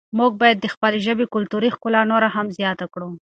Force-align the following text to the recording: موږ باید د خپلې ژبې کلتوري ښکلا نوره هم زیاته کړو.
موږ 0.17 0.31
باید 0.41 0.57
د 0.61 0.67
خپلې 0.73 0.97
ژبې 1.07 1.25
کلتوري 1.35 1.69
ښکلا 1.75 2.01
نوره 2.11 2.27
هم 2.35 2.47
زیاته 2.57 2.85
کړو. 2.93 3.09